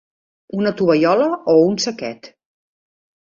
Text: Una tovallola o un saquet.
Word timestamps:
Una 0.59 0.71
tovallola 0.79 1.27
o 1.53 1.55
un 1.67 1.77
saquet. 1.85 2.31